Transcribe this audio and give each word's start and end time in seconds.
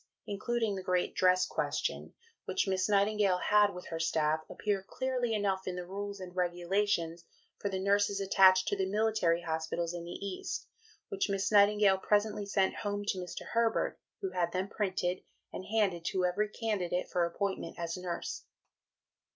The 0.25 0.33
difficulties 0.33 0.33
including 0.55 0.75
the 0.77 0.81
great 0.81 1.13
Dress 1.13 1.45
Question 1.45 2.13
which 2.45 2.67
Miss 2.67 2.89
Nightingale 2.89 3.37
had 3.37 3.71
with 3.75 3.85
her 3.89 3.99
staff, 3.99 4.39
appear 4.49 4.81
clearly 4.81 5.35
enough 5.35 5.67
in 5.67 5.75
the 5.75 5.85
"Rules 5.85 6.19
and 6.19 6.35
Regulations 6.35 7.23
for 7.59 7.69
the 7.69 7.77
Nurses 7.77 8.19
attached 8.19 8.67
to 8.69 8.75
the 8.75 8.87
Military 8.87 9.41
Hospitals 9.43 9.93
in 9.93 10.03
the 10.03 10.17
East," 10.27 10.65
which 11.09 11.29
Miss 11.29 11.51
Nightingale 11.51 11.99
presently 11.99 12.47
sent 12.47 12.77
home 12.77 13.05
to 13.09 13.19
Mr. 13.19 13.45
Herbert, 13.49 13.99
who 14.21 14.31
had 14.31 14.51
them 14.53 14.69
printed, 14.69 15.21
and 15.53 15.65
handed 15.65 16.03
to 16.05 16.25
every 16.25 16.49
candidate 16.49 17.07
for 17.07 17.23
appointment 17.23 17.77
as 17.77 17.95
nurse. 17.95 18.45